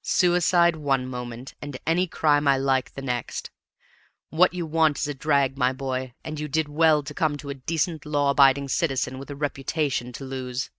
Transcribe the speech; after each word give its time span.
Suicide 0.00 0.74
one 0.76 1.06
moment, 1.06 1.52
and 1.60 1.76
any 1.86 2.06
crime 2.06 2.48
I 2.48 2.56
like 2.56 2.94
the 2.94 3.02
next! 3.02 3.50
What 4.30 4.54
you 4.54 4.64
want 4.64 4.96
is 4.98 5.06
a 5.06 5.12
drag, 5.12 5.58
my 5.58 5.74
boy, 5.74 6.14
and 6.24 6.40
you 6.40 6.48
did 6.48 6.66
well 6.66 7.02
to 7.02 7.12
come 7.12 7.36
to 7.36 7.50
a 7.50 7.54
decent 7.54 8.06
law 8.06 8.30
abiding 8.30 8.68
citizen 8.68 9.18
with 9.18 9.28
a 9.30 9.36
reputation 9.36 10.10
to 10.14 10.24
lose. 10.24 10.70